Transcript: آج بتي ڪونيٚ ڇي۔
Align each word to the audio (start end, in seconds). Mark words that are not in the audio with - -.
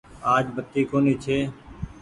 آج 0.33 0.45
بتي 0.55 0.81
ڪونيٚ 0.91 1.21
ڇي۔ 1.23 1.37